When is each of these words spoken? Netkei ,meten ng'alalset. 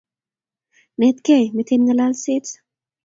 Netkei 0.99 1.45
,meten 1.55 1.81
ng'alalset. 1.83 2.45